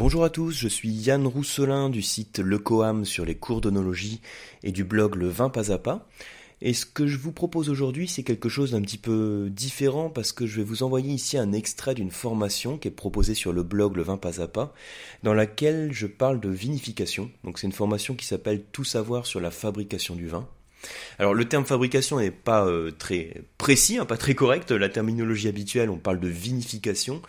[0.00, 4.22] Bonjour à tous, je suis Yann Rousselin du site Le Coam sur les cours d'onologie
[4.62, 6.08] et du blog Le Vin Pas à Pas.
[6.62, 10.32] Et ce que je vous propose aujourd'hui, c'est quelque chose d'un petit peu différent parce
[10.32, 13.62] que je vais vous envoyer ici un extrait d'une formation qui est proposée sur le
[13.62, 14.72] blog Le Vin Pas à Pas,
[15.22, 17.30] dans laquelle je parle de vinification.
[17.44, 20.48] Donc c'est une formation qui s'appelle Tout savoir sur la fabrication du vin.
[21.18, 24.70] Alors le terme fabrication n'est pas euh, très précis, hein, pas très correct.
[24.70, 27.20] La terminologie habituelle, on parle de vinification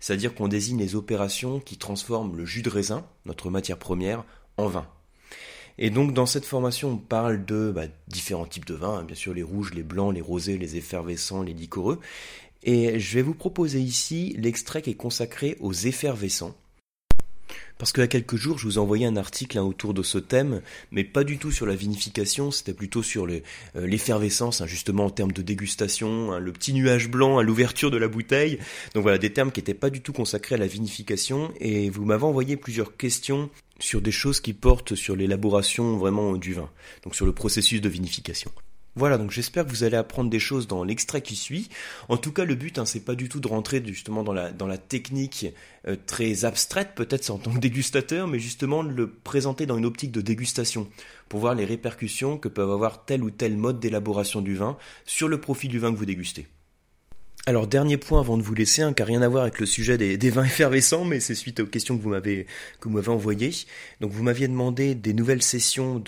[0.00, 4.24] c'est-à-dire qu'on désigne les opérations qui transforment le jus de raisin, notre matière première,
[4.56, 4.86] en vin.
[5.78, 9.14] Et donc dans cette formation, on parle de bah, différents types de vins, hein, bien
[9.14, 12.00] sûr les rouges, les blancs, les rosés, les effervescents, les liquoreux.
[12.64, 16.54] Et je vais vous proposer ici l'extrait qui est consacré aux effervescents.
[17.78, 20.02] Parce qu'il y a quelques jours, je vous ai envoyé un article hein, autour de
[20.02, 23.40] ce thème, mais pas du tout sur la vinification, c'était plutôt sur euh,
[23.74, 27.96] l'effervescence, hein, justement en termes de dégustation, hein, le petit nuage blanc à l'ouverture de
[27.96, 28.58] la bouteille.
[28.94, 32.04] Donc voilà, des termes qui n'étaient pas du tout consacrés à la vinification, et vous
[32.04, 36.70] m'avez envoyé plusieurs questions sur des choses qui portent sur l'élaboration vraiment du vin,
[37.04, 38.50] donc sur le processus de vinification.
[38.98, 41.68] Voilà, donc j'espère que vous allez apprendre des choses dans l'extrait qui suit.
[42.08, 44.78] En tout cas, le but, hein, c'est pas du tout de rentrer justement dans la,
[44.78, 45.46] technique
[45.86, 49.86] euh, très abstraite, peut-être en tant que dégustateur, mais justement de le présenter dans une
[49.86, 50.88] optique de dégustation,
[51.28, 55.28] pour voir les répercussions que peuvent avoir tel ou tel mode d'élaboration du vin sur
[55.28, 56.48] le profit du vin que vous dégustez.
[57.48, 59.64] Alors dernier point avant de vous laisser, hein, qui n'a rien à voir avec le
[59.64, 62.46] sujet des, vins effervescents, mais c'est suite aux questions que vous m'avez
[63.06, 63.52] envoyées.
[64.02, 65.98] Donc vous m'aviez demandé des nouvelles sessions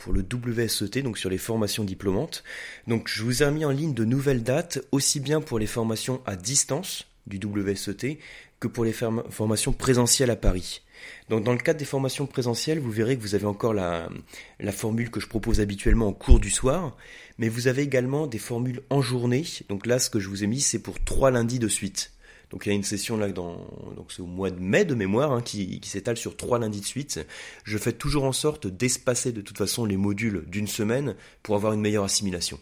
[0.00, 2.42] pour le WSET, donc sur les formations diplômantes.
[2.88, 6.22] Donc je vous ai mis en ligne de nouvelles dates, aussi bien pour les formations
[6.26, 8.18] à distance du WSET
[8.60, 10.82] que pour les formations présentielles à Paris.
[11.30, 14.10] Donc dans le cadre des formations présentielles, vous verrez que vous avez encore la,
[14.58, 16.96] la formule que je propose habituellement en cours du soir,
[17.38, 19.44] mais vous avez également des formules en journée.
[19.68, 22.12] Donc là, ce que je vous ai mis, c'est pour trois lundis de suite.
[22.50, 23.58] Donc il y a une session là dans
[23.94, 26.80] donc c'est au mois de mai de mémoire hein, qui, qui s'étale sur trois lundis
[26.80, 27.24] de suite.
[27.64, 31.72] Je fais toujours en sorte d'espacer de toute façon les modules d'une semaine pour avoir
[31.72, 32.58] une meilleure assimilation.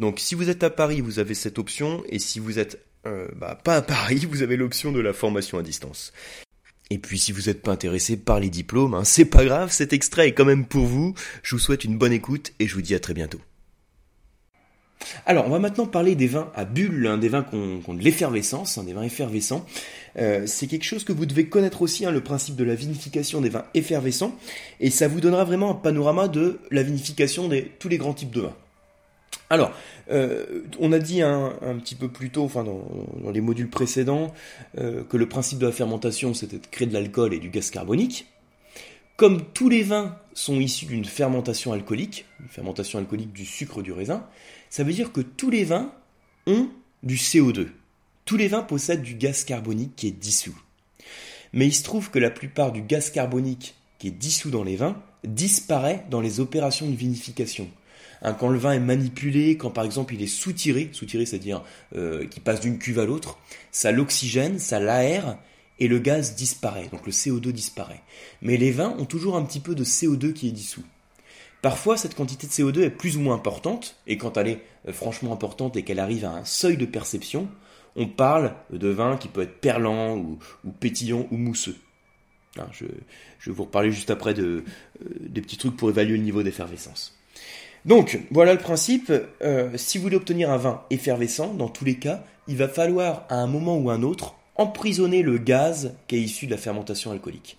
[0.00, 3.28] Donc si vous êtes à Paris, vous avez cette option et si vous êtes euh,
[3.36, 6.12] bah, pas à Paris, vous avez l'option de la formation à distance.
[6.90, 9.92] Et puis si vous n'êtes pas intéressé par les diplômes, hein, c'est pas grave, cet
[9.92, 11.14] extrait est quand même pour vous.
[11.42, 13.40] Je vous souhaite une bonne écoute et je vous dis à très bientôt.
[15.26, 18.02] Alors, on va maintenant parler des vins à bulles, hein, des vins qui ont, de
[18.02, 19.64] l'effervescence, hein, des vins effervescents.
[20.18, 23.48] Euh, c'est quelque chose que vous devez connaître aussi, le principe de la vinification des
[23.48, 24.36] vins effervescents,
[24.80, 28.32] et ça vous donnera vraiment un panorama de la vinification de tous les grands types
[28.32, 28.56] de vins.
[29.50, 29.72] Alors,
[30.10, 31.50] euh, on a dit un,
[31.80, 34.34] petit peu plus tôt, enfin dans, les modules précédents,
[34.78, 37.70] euh, que le principe de la fermentation, c'était de créer de l'alcool et du gaz
[37.70, 38.26] carbonique.
[39.16, 43.92] Comme tous les vins sont issus d'une fermentation alcoolique, une fermentation alcoolique du sucre du
[43.92, 44.24] raisin,
[44.70, 45.92] ça veut dire que tous les vins
[46.46, 46.68] ont
[47.02, 47.68] du CO2.
[48.24, 50.56] Tous les vins possèdent du gaz carbonique qui est dissous.
[51.52, 54.76] Mais il se trouve que la plupart du gaz carbonique qui est dissous dans les
[54.76, 57.68] vins disparaît dans les opérations de vinification.
[58.22, 61.62] Hein, quand le vin est manipulé, quand par exemple il est soutiré, soutiré c'est-à-dire
[61.94, 63.38] euh, qu'il passe d'une cuve à l'autre,
[63.70, 65.38] ça l'oxygène, ça l'aère
[65.78, 68.02] et le gaz disparaît, donc le CO2 disparaît.
[68.42, 70.84] Mais les vins ont toujours un petit peu de CO2 qui est dissous.
[71.62, 74.92] Parfois, cette quantité de CO2 est plus ou moins importante, et quand elle est euh,
[74.92, 77.48] franchement importante et qu'elle arrive à un seuil de perception,
[77.96, 80.38] on parle de vin qui peut être perlant ou,
[80.78, 81.76] pétillant ou mousseux.
[82.58, 84.64] Hein, je, vais vous reparler juste après de,
[85.02, 87.18] euh, des petits trucs pour évaluer le niveau d'effervescence.
[87.84, 89.12] Donc, voilà le principe.
[89.42, 93.24] Euh, si vous voulez obtenir un vin effervescent, dans tous les cas, il va falloir
[93.28, 97.12] à un moment ou un autre emprisonner le gaz qui est issu de la fermentation
[97.12, 97.58] alcoolique.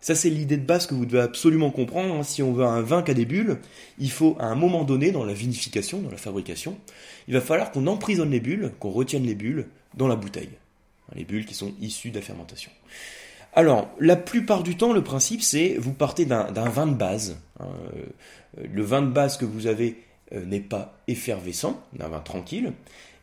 [0.00, 2.14] Ça, c'est l'idée de base que vous devez absolument comprendre.
[2.14, 2.22] Hein.
[2.22, 3.58] Si on veut un vin qui a des bulles,
[3.98, 6.78] il faut, à un moment donné, dans la vinification, dans la fabrication,
[7.26, 10.50] il va falloir qu'on emprisonne les bulles, qu'on retienne les bulles dans la bouteille.
[11.14, 12.70] Les bulles qui sont issues de la fermentation.
[13.58, 17.40] Alors, la plupart du temps, le principe, c'est vous partez d'un vin de base.
[17.58, 17.66] Hein.
[18.56, 20.00] Euh, le vin de base que vous avez
[20.32, 22.72] euh, n'est pas effervescent, un vin tranquille.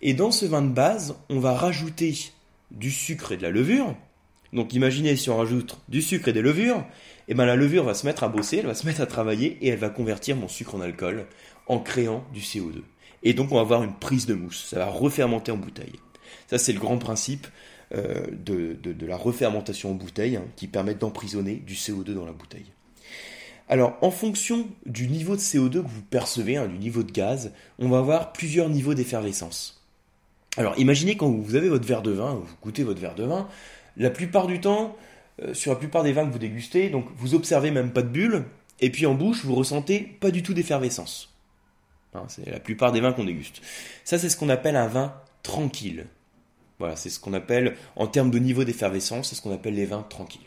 [0.01, 2.17] Et dans ce vin de base, on va rajouter
[2.69, 3.95] du sucre et de la levure.
[4.51, 6.83] Donc imaginez si on rajoute du sucre et des levures, et
[7.29, 9.57] eh ben la levure va se mettre à bosser, elle va se mettre à travailler
[9.61, 11.27] et elle va convertir mon sucre en alcool
[11.67, 12.81] en créant du CO2.
[13.23, 15.95] Et donc on va avoir une prise de mousse, ça va refermenter en bouteille.
[16.47, 17.47] Ça c'est le grand principe
[17.93, 22.71] euh, de, la refermentation en bouteille hein, qui permet d'emprisonner du CO2 dans la bouteille.
[23.67, 27.51] Alors, en fonction du niveau de CO2 que vous percevez, hein, du niveau de gaz,
[27.79, 29.83] on va avoir plusieurs niveaux d'effervescence.
[30.57, 33.47] Alors, imaginez quand vous avez votre verre de vin, vous goûtez votre verre de vin,
[33.97, 34.95] la plupart du temps,
[35.41, 38.07] euh, sur la plupart des vins que vous dégustez, donc vous observez même pas de
[38.07, 38.45] bulles,
[38.79, 41.33] et puis en bouche, vous ressentez pas du tout d'effervescence.
[42.13, 43.61] Hein, c'est la plupart des vins qu'on déguste.
[44.03, 46.05] Ça, c'est ce qu'on appelle un vin tranquille.
[46.79, 49.85] Voilà, c'est ce qu'on appelle, en termes de niveau d'effervescence, c'est ce qu'on appelle les
[49.85, 50.41] vins tranquilles.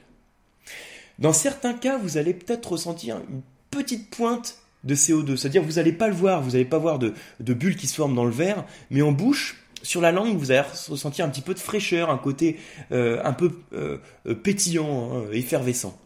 [1.19, 5.93] Dans certains cas, vous allez peut-être ressentir une petite pointe de CO2, c'est-à-dire vous n'allez
[5.93, 8.65] pas le voir, vous n'allez pas voir de, bulles qui se forment dans le verre,
[8.91, 12.19] mais en bouche, sur la langue, vous allez ressentir un petit peu de fraîcheur, un
[12.19, 12.59] côté
[12.93, 13.99] euh, un peu euh,
[14.43, 15.99] pétillant, hein, effervescent.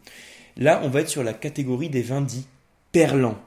[0.57, 2.47] Là, on va être sur la catégorie des vins dits
[2.93, 3.39] perlants.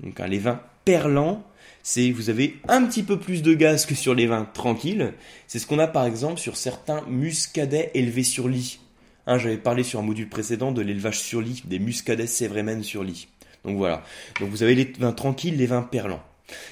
[0.00, 1.44] Donc hein, les vins perlants,
[1.82, 5.12] c'est vous avez un petit peu plus de gaz que sur les vins tranquilles.
[5.46, 8.80] C'est ce qu'on a par exemple sur certains muscadets élevés sur lit.
[9.26, 13.04] Hein, j'avais parlé sur un module précédent de l'élevage sur lit, des muscadets sévrémen sur
[13.04, 13.28] lit.
[13.66, 14.02] Donc voilà.
[14.40, 16.22] Donc vous avez les vins tranquilles, les vins perlants.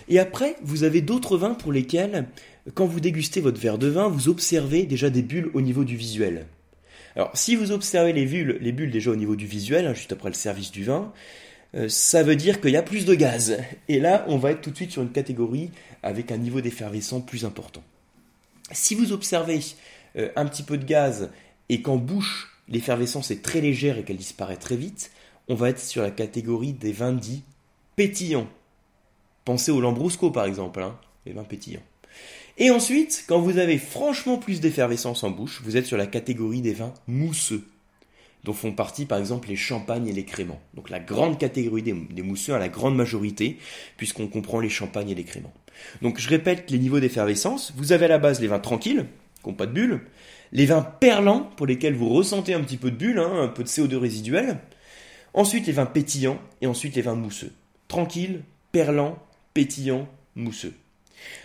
[0.09, 2.27] Et après, vous avez d'autres vins pour lesquels,
[2.73, 5.97] quand vous dégustez votre verre de vin, vous observez déjà des bulles au niveau du
[5.97, 6.47] visuel.
[7.17, 10.13] Alors, si vous observez les bulles, les bulles déjà au niveau du visuel, hein, juste
[10.13, 11.13] après le service du vin,
[11.89, 13.59] ça veut dire qu'il y a plus de gaz.
[13.89, 15.71] Et là, on va être tout de suite sur une catégorie
[16.03, 17.83] avec un niveau d'effervescence plus important.
[18.73, 19.61] Si vous observez
[20.17, 21.31] euh, un petit peu de gaz
[21.69, 25.11] et qu'en bouche, l'effervescence est très légère et qu'elle disparaît très vite,
[25.49, 27.43] on va être sur la catégorie des vins dits
[27.95, 28.49] pétillants.
[29.45, 31.83] Pensez au Lambrusco par exemple, hein, les vins pétillants.
[32.59, 36.63] Et ensuite, quand vous avez franchement plus d'effervescence en bouche, vous êtes sur la catégorie
[36.63, 37.65] des vins mousseux
[38.47, 40.61] dont font partie par exemple les champagnes et les créments.
[40.75, 43.59] Donc la grande catégorie des, mousseux à la grande majorité,
[43.97, 45.53] puisqu'on comprend les champagnes et les créments.
[46.01, 47.73] Donc je répète les niveaux d'effervescence.
[47.77, 49.07] Vous avez à la base les vins tranquilles,
[49.43, 50.01] qui n'ont pas de bulles,
[50.53, 53.65] les vins perlants, pour lesquels vous ressentez un petit peu de bulles, hein, un peu
[53.65, 54.59] de CO2 résiduel,
[55.35, 57.53] ensuite les vins pétillants, et ensuite les vins mousseux.
[57.89, 59.19] Tranquilles, perlants,
[59.55, 60.75] pétillants, mousseux.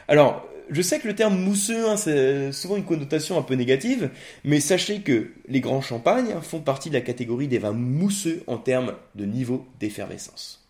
[0.07, 4.09] Alors, je sais que le terme mousseux, hein, c'est souvent une connotation un peu négative,
[4.43, 8.57] mais sachez que les grands champagnes font partie de la catégorie des vins mousseux en
[8.57, 10.65] termes de niveau d'effervescence.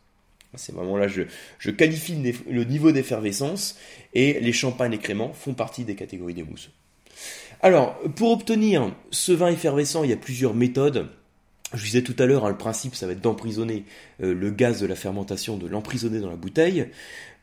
[0.56, 1.24] C'est vraiment là, je,
[1.60, 2.18] je qualifie
[2.50, 3.78] le niveau d'effervescence
[4.14, 6.72] et les champagnes et créments font partie des catégories des mousseux.
[7.62, 11.08] Alors, pour obtenir ce vin effervescent, il y a plusieurs méthodes.
[11.74, 13.86] Je disais tout à l'heure, hein, le principe, ça va être d'emprisonner
[14.22, 16.90] euh, le gaz de la fermentation, de l'emprisonner dans la bouteille.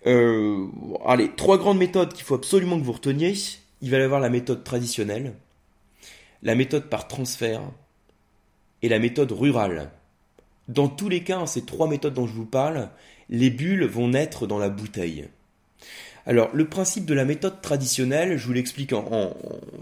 [0.07, 0.67] Euh,
[1.05, 3.35] allez, trois grandes méthodes qu'il faut absolument que vous reteniez.
[3.81, 5.35] Il va y avoir la méthode traditionnelle,
[6.43, 7.63] la méthode par transfert
[8.83, 9.91] et la méthode rurale.
[10.69, 12.91] Dans tous les cas, ces trois méthodes dont je vous parle,
[13.31, 15.29] les bulles vont naître dans la bouteille.
[16.29, 19.35] Alors, le principe de la méthode traditionnelle, je vous l'explique en,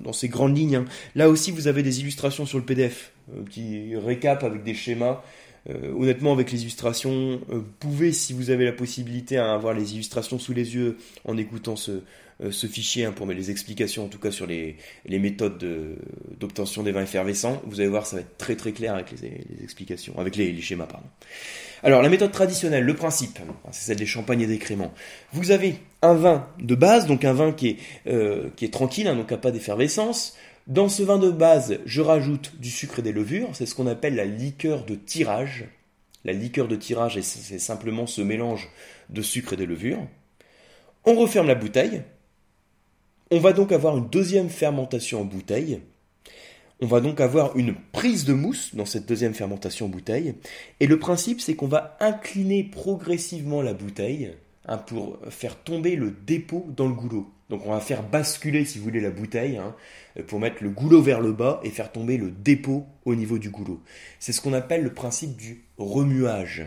[0.05, 0.77] dans ces grandes lignes.
[0.77, 0.85] Hein.
[1.17, 5.25] Là aussi, vous avez des illustrations sur le PDF, un petit récap avec des schémas.
[5.69, 9.95] Euh, honnêtement, avec les illustrations, euh, vous pouvez, si vous avez la possibilité, avoir les
[9.95, 12.03] illustrations sous les yeux en écoutant ce,
[12.43, 14.77] euh, fichier hein, pour mettre les explications, en tout cas sur les,
[15.09, 15.65] méthodes
[16.39, 17.63] d'obtention des vins effervescents.
[17.67, 20.87] Vous allez voir, ça va être très très clair avec les, explications, avec les, schémas,
[20.87, 21.07] pardon.
[21.83, 24.93] Alors, la méthode traditionnelle, le principe, hein, c'est celle des champagnes et des créments.
[25.33, 29.15] Vous avez un vin de base, donc un vin qui est, qui est tranquille, hein,
[29.15, 30.37] donc qui n'a pas d'effervescence.
[30.67, 33.87] Dans ce vin de base, je rajoute du sucre et des levures, c'est ce qu'on
[33.87, 35.67] appelle la liqueur de tirage.
[36.25, 38.69] La liqueur de tirage, c'est simplement ce mélange
[39.11, 40.01] de sucre et de levure.
[41.05, 42.03] On referme la bouteille.
[43.33, 45.81] On va donc avoir une deuxième fermentation en bouteille.
[46.81, 50.37] On va donc avoir une prise de mousse dans cette deuxième fermentation en bouteille.
[50.79, 54.35] Et le principe, c'est qu'on va incliner progressivement la bouteille
[54.67, 57.29] hein, pour faire tomber le dépôt dans le goulot.
[57.51, 59.75] Donc on va faire basculer, si vous voulez, la bouteille hein,
[60.29, 63.51] pour mettre le goulot vers le bas et faire tomber le dépôt au niveau du
[63.51, 63.81] goulot.
[64.21, 66.65] C'est ce qu'on appelle le principe du remuage.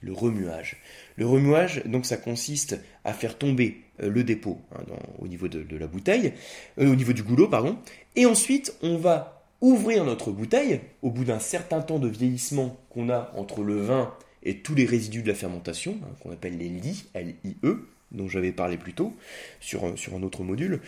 [0.00, 0.76] Le remuage.
[1.14, 4.82] Le remuage, donc ça consiste à faire tomber le dépôt hein,
[5.18, 6.32] au niveau de, la bouteille,
[6.78, 7.76] euh, au niveau du goulot, pardon,
[8.16, 13.08] et ensuite on va ouvrir notre bouteille au bout d'un certain temps de vieillissement qu'on
[13.08, 16.68] a entre le vin et tous les résidus de la fermentation, hein, qu'on appelle les
[16.68, 19.14] lits, L-I-E, dont j'avais parlé plus tôt
[19.60, 20.80] sur, sur un autre module.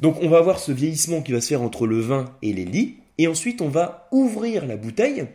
[0.00, 2.64] Donc on va avoir ce vieillissement qui va se faire entre le vin et les
[2.64, 5.26] lits, et ensuite on va ouvrir la bouteille,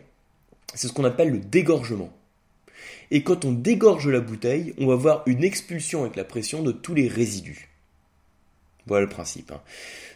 [0.74, 2.10] c'est ce qu'on appelle le dégorgement.
[3.10, 6.72] Et quand on dégorge la bouteille, on va avoir une expulsion avec la pression de
[6.72, 7.68] tous les résidus.
[8.86, 9.52] Voilà le principe.
[9.52, 9.60] Hein.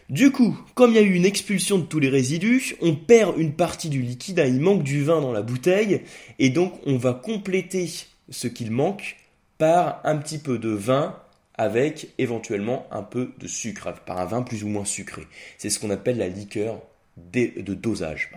[0.09, 3.37] Du coup, comme il y a eu une expulsion de tous les résidus, on perd
[3.37, 6.01] une partie du liquide, hein, il manque du vin dans la bouteille,
[6.39, 7.89] et donc on va compléter
[8.29, 9.17] ce qu'il manque
[9.57, 11.17] par un petit peu de vin
[11.53, 15.27] avec éventuellement un peu de sucre, par un vin plus ou moins sucré.
[15.57, 16.81] C'est ce qu'on appelle la liqueur
[17.17, 18.31] de dosage.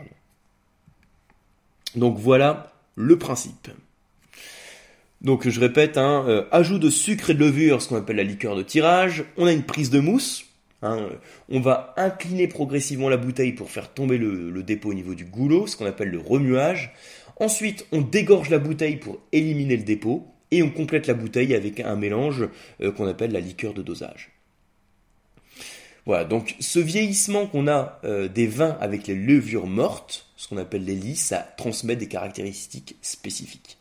[1.96, 3.70] Donc voilà le principe.
[5.24, 8.24] Donc je répète, hein, euh, ajout de sucre et de levure, ce qu'on appelle la
[8.24, 9.24] liqueur de tirage.
[9.38, 10.44] On a une prise de mousse.
[10.82, 11.08] Hein,
[11.48, 15.66] on va incliner progressivement la bouteille pour faire tomber le, dépôt au niveau du goulot,
[15.66, 16.92] ce qu'on appelle le remuage.
[17.40, 21.80] Ensuite, on dégorge la bouteille pour éliminer le dépôt et on complète la bouteille avec
[21.80, 22.46] un mélange
[22.82, 24.30] euh, qu'on appelle la liqueur de dosage.
[26.04, 30.58] Voilà, donc ce vieillissement qu'on a euh, des vins avec les levures mortes, ce qu'on
[30.58, 33.78] appelle les lits, ça transmet des caractéristiques spécifiques.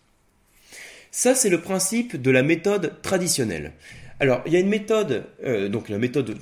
[1.15, 3.73] Ça, c'est le principe de la méthode traditionnelle.
[4.19, 6.35] Alors, il y a une méthode, euh, donc la méthode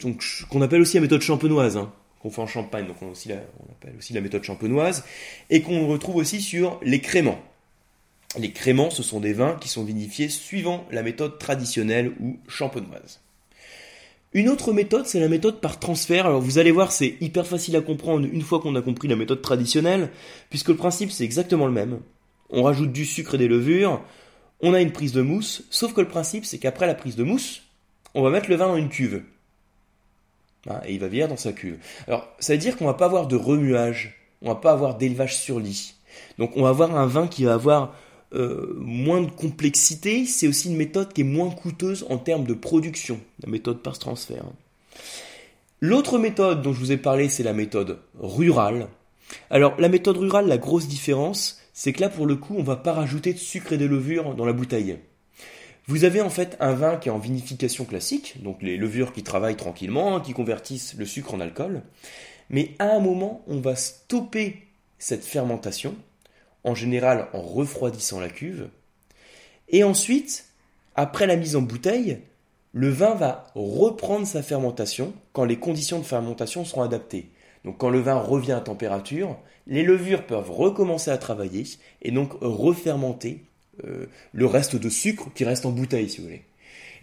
[0.49, 3.97] qu'on appelle aussi la méthode champenoise, hein, qu'on fait en Champagne, donc on, on appelle
[3.97, 5.03] aussi la méthode champenoise,
[5.49, 7.41] et qu'on retrouve aussi sur les créments.
[8.39, 13.19] Les créments, ce sont des vins qui sont vinifiés suivant la méthode traditionnelle ou champenoise.
[14.31, 16.27] Une autre méthode, c'est la méthode par transfert.
[16.27, 19.17] Alors vous allez voir, c'est hyper facile à comprendre une fois qu'on a compris la
[19.17, 20.11] méthode traditionnelle,
[20.49, 21.99] puisque le principe c'est exactement le même.
[22.49, 24.01] On rajoute du sucre et des levures,
[24.61, 27.23] on a une prise de mousse, sauf que le principe c'est qu'après la prise de
[27.23, 27.63] mousse,
[28.13, 29.23] on va mettre le vin dans une cuve.
[30.69, 31.77] Hein, et il va vieillir dans sa cuve.
[32.07, 35.35] Alors ça veut dire qu'on va pas avoir de remuage, on va pas avoir d'élevage
[35.35, 35.95] sur lit.
[36.37, 37.95] Donc on va avoir un vin qui va avoir
[38.33, 42.53] euh, moins de complexité, c'est aussi une méthode qui est moins coûteuse en termes de
[42.53, 44.45] production, la méthode par transfert.
[45.81, 48.87] L'autre méthode dont je vous ai parlé, c'est la méthode rurale.
[49.49, 52.75] Alors la méthode rurale, la grosse différence, c'est que là pour le coup, on va
[52.75, 54.99] pas rajouter de sucre et de levure dans la bouteille.
[55.87, 59.23] Vous avez en fait un vin qui est en vinification classique, donc les levures qui
[59.23, 61.81] travaillent tranquillement, qui convertissent le sucre en alcool,
[62.51, 64.61] mais à un moment, on va stopper
[64.99, 65.95] cette fermentation
[66.63, 68.69] en général en refroidissant la cuve.
[69.69, 70.45] Et ensuite,
[70.93, 72.19] après la mise en bouteille,
[72.73, 77.31] le vin va reprendre sa fermentation quand les conditions de fermentation seront adaptées.
[77.65, 79.37] Donc quand le vin revient à température,
[79.67, 81.63] les levures peuvent recommencer à travailler
[82.01, 83.43] et donc refermenter
[83.85, 86.43] euh, le reste de sucre qui reste en bouteille, si vous voulez.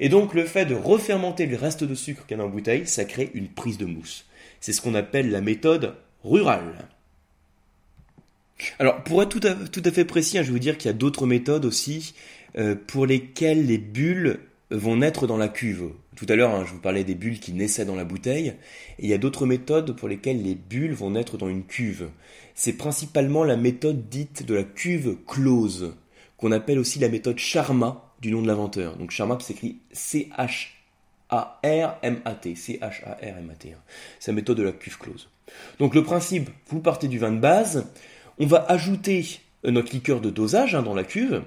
[0.00, 3.04] Et donc le fait de refermenter le reste de sucre qui est en bouteille, ça
[3.04, 4.26] crée une prise de mousse.
[4.60, 6.88] C'est ce qu'on appelle la méthode rurale.
[8.78, 10.88] Alors, pour être tout à, tout à fait précis, hein, je vais vous dire qu'il
[10.88, 12.14] y a d'autres méthodes aussi
[12.58, 15.90] euh, pour lesquelles les bulles vont naître dans la cuve.
[16.16, 18.48] Tout à l'heure, hein, je vous parlais des bulles qui naissaient dans la bouteille,
[18.98, 22.08] et il y a d'autres méthodes pour lesquelles les bulles vont naître dans une cuve.
[22.54, 25.94] C'est principalement la méthode dite de la cuve close,
[26.36, 28.96] qu'on appelle aussi la méthode Charma, du nom de l'inventeur.
[28.96, 30.94] Donc Charma qui s'écrit C-H-A-R-M-A-T,
[32.54, 33.72] C-H-A-R-M-A-T.
[33.72, 33.78] Hein.
[34.18, 35.30] C'est la méthode de la cuve close.
[35.78, 37.86] Donc le principe, vous partez du vin de base,
[38.38, 39.24] on va ajouter
[39.64, 41.42] euh, notre liqueur de dosage hein, dans la cuve.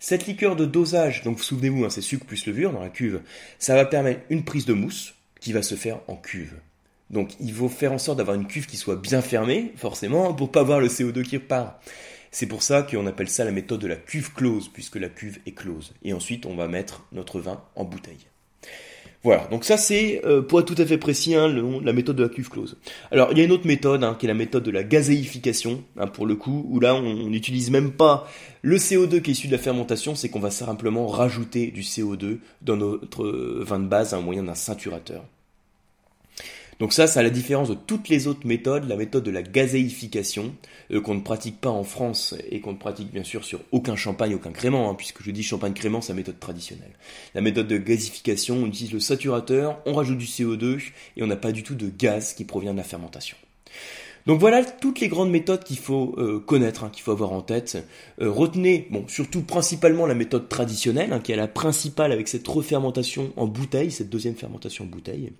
[0.00, 3.20] Cette liqueur de dosage, donc souvenez-vous, hein, c'est sucre plus levure dans la cuve,
[3.58, 6.54] ça va permettre une prise de mousse qui va se faire en cuve.
[7.10, 10.52] Donc il faut faire en sorte d'avoir une cuve qui soit bien fermée, forcément, pour
[10.52, 11.82] pas voir le CO2 qui repart.
[12.30, 15.38] C'est pour ça qu'on appelle ça la méthode de la cuve close, puisque la cuve
[15.46, 15.94] est close.
[16.04, 18.26] Et ensuite, on va mettre notre vin en bouteille.
[19.24, 21.48] Voilà, donc ça c'est, euh, pour être tout à fait précis, hein,
[21.82, 22.76] la méthode de la cuve close.
[23.10, 25.82] Alors il y a une autre méthode, hein, qui est la méthode de la gazéification,
[25.98, 28.28] hein, pour le coup, où là on n'utilise même pas
[28.62, 32.38] le CO2 qui est issu de la fermentation, c'est qu'on va simplement rajouter du CO2
[32.62, 35.24] dans notre euh, vin de base à moyen d'un ceinturateur.
[36.78, 40.54] Donc ça, c'est la différence de toutes les autres méthodes, la méthode de la gazéification,
[40.92, 43.96] euh, qu'on ne pratique pas en France et qu'on ne pratique bien sûr sur aucun
[43.96, 46.92] champagne, aucun crément, hein, puisque je dis champagne crément, c'est la méthode traditionnelle.
[47.34, 50.80] La méthode de gazification, on utilise le saturateur, on rajoute du CO2
[51.16, 53.36] et on n'a pas du tout de gaz qui provient de la fermentation.
[54.26, 57.40] Donc voilà toutes les grandes méthodes qu'il faut euh, connaître, hein, qu'il faut avoir en
[57.40, 57.82] tête.
[58.20, 62.46] Euh, retenez, bon, surtout principalement la méthode traditionnelle, hein, qui est la principale avec cette
[62.46, 65.32] refermentation en bouteille, cette deuxième fermentation en bouteille.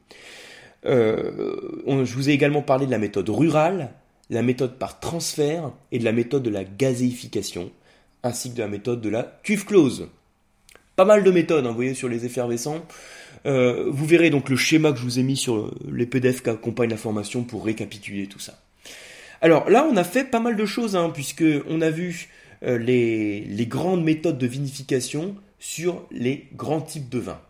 [0.86, 3.90] Euh, je vous ai également parlé de la méthode rurale,
[4.30, 7.70] la méthode par transfert et de la méthode de la gazéification,
[8.22, 10.08] ainsi que de la méthode de la cuve close.
[10.96, 12.84] Pas mal de méthodes, hein, vous voyez, sur les effervescents.
[13.46, 16.50] Euh, vous verrez donc le schéma que je vous ai mis sur les PDF qui
[16.50, 18.58] accompagnent la formation pour récapituler tout ça.
[19.40, 22.28] Alors là, on a fait pas mal de choses, hein, puisque on a vu
[22.64, 27.40] euh, les, les grandes méthodes de vinification sur les grands types de vins.